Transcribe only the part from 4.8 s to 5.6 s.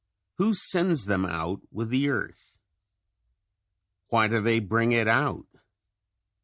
it out?